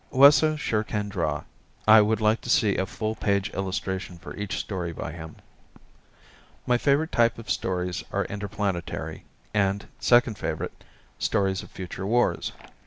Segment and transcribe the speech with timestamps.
[0.09, 1.43] Wesso sure can draw.
[1.87, 5.35] I would like to see a full page illustration for each story by him.
[6.65, 10.83] My favorite type of stories are interplanetary, and, second favorite,
[11.19, 12.51] stories of future wars.